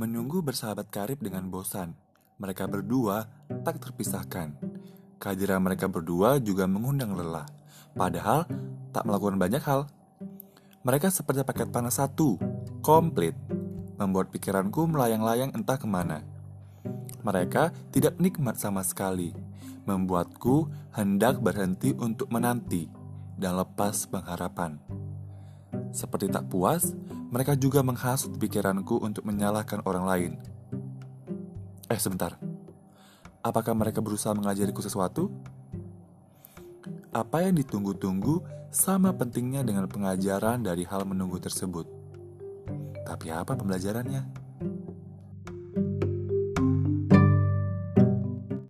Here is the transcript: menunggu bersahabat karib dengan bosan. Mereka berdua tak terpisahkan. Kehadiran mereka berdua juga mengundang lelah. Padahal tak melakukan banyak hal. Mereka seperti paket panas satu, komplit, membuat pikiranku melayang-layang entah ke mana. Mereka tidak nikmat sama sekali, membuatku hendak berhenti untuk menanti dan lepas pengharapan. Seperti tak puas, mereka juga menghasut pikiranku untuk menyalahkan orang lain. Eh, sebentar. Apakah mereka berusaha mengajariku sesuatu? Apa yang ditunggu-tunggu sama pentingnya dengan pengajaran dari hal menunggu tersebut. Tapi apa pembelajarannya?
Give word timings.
menunggu 0.00 0.40
bersahabat 0.40 0.88
karib 0.88 1.20
dengan 1.20 1.52
bosan. 1.52 1.92
Mereka 2.40 2.64
berdua 2.72 3.28
tak 3.60 3.84
terpisahkan. 3.84 4.56
Kehadiran 5.20 5.60
mereka 5.60 5.92
berdua 5.92 6.40
juga 6.40 6.64
mengundang 6.64 7.12
lelah. 7.12 7.44
Padahal 7.92 8.48
tak 8.96 9.04
melakukan 9.04 9.36
banyak 9.36 9.60
hal. 9.60 9.92
Mereka 10.80 11.12
seperti 11.12 11.44
paket 11.44 11.68
panas 11.68 12.00
satu, 12.00 12.40
komplit, 12.80 13.36
membuat 14.00 14.32
pikiranku 14.32 14.88
melayang-layang 14.88 15.52
entah 15.52 15.76
ke 15.76 15.84
mana. 15.84 16.24
Mereka 17.20 17.92
tidak 17.92 18.16
nikmat 18.16 18.56
sama 18.56 18.80
sekali, 18.80 19.36
membuatku 19.84 20.72
hendak 20.96 21.36
berhenti 21.44 21.92
untuk 21.92 22.32
menanti 22.32 22.88
dan 23.36 23.60
lepas 23.60 24.08
pengharapan. 24.08 24.80
Seperti 25.92 26.32
tak 26.32 26.48
puas, 26.48 26.96
mereka 27.30 27.54
juga 27.54 27.80
menghasut 27.80 28.34
pikiranku 28.34 28.98
untuk 28.98 29.22
menyalahkan 29.22 29.86
orang 29.86 30.04
lain. 30.04 30.32
Eh, 31.86 31.98
sebentar. 31.98 32.38
Apakah 33.40 33.72
mereka 33.72 34.02
berusaha 34.02 34.34
mengajariku 34.34 34.82
sesuatu? 34.82 35.30
Apa 37.10 37.46
yang 37.46 37.58
ditunggu-tunggu 37.58 38.60
sama 38.70 39.10
pentingnya 39.10 39.66
dengan 39.66 39.90
pengajaran 39.90 40.62
dari 40.62 40.86
hal 40.86 41.02
menunggu 41.02 41.42
tersebut. 41.42 41.86
Tapi 43.02 43.26
apa 43.34 43.58
pembelajarannya? 43.58 44.39